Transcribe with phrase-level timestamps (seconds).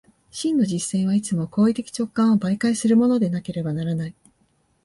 [0.31, 4.15] 真の実践はいつも行為的直観を媒介するものでなければならない。